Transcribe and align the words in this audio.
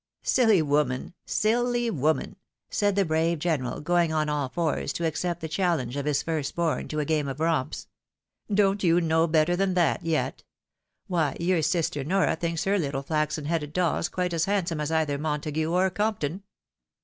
"Silly 0.35 0.63
woman! 0.63 1.13
siUy 1.27 1.91
woman!" 1.91 2.35
said 2.71 2.95
the 2.95 3.05
brave 3.05 3.37
general, 3.37 3.81
going 3.81 4.11
on 4.11 4.29
all 4.29 4.49
fours 4.49 4.91
to 4.93 5.05
accept 5.05 5.41
the 5.41 5.47
challenge 5.47 5.95
of 5.95 6.07
his 6.07 6.23
first 6.23 6.55
born 6.55 6.87
to 6.87 6.97
a 6.99 7.05
game 7.05 7.27
of 7.27 7.39
romps." 7.39 7.87
Don't 8.51 8.83
you 8.83 8.99
know 8.99 9.27
better 9.27 9.55
than 9.55 9.75
that 9.75 10.03
yet? 10.03 10.41
Why, 11.05 11.37
your 11.39 11.61
sister 11.61 12.03
Nora 12.03 12.35
thinks 12.35 12.63
her 12.63 12.79
little 12.79 13.03
flaxen 13.03 13.45
headed 13.45 13.73
dolls 13.73 14.09
quite 14.09 14.33
as 14.33 14.45
handsome 14.45 14.79
as 14.81 14.91
either 14.91 15.19
Montague 15.19 15.71
or 15.71 15.87
Compton." 15.91 16.41